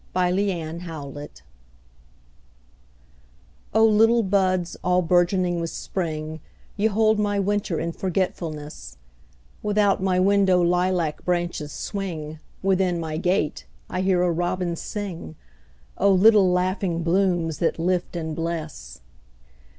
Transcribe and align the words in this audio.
A 0.15 0.29
Song 0.31 0.37
in 0.49 0.79
Spring 0.79 1.29
O 3.75 3.85
LITTLE 3.85 4.23
buds 4.23 4.75
all 4.83 5.03
bourgeoning 5.03 5.59
with 5.61 5.69
Spring, 5.69 6.39
You 6.75 6.89
hold 6.89 7.19
my 7.19 7.37
winter 7.39 7.79
in 7.79 7.91
forgetfulness; 7.91 8.97
Without 9.61 10.01
my 10.01 10.19
window 10.19 10.59
lilac 10.59 11.23
branches 11.23 11.71
swing, 11.71 12.39
Within 12.63 12.99
my 12.99 13.17
gate 13.17 13.67
I 13.91 14.01
hear 14.01 14.23
a 14.23 14.31
robin 14.31 14.75
sing—O 14.75 16.09
little 16.09 16.49
laughing 16.49 17.03
blooms 17.03 17.59
that 17.59 17.77
lift 17.77 18.15
and 18.15 18.35
bless! 18.35 19.01